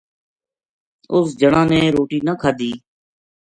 [1.13, 2.71] اُس جنا نے روٹی نہ کھادی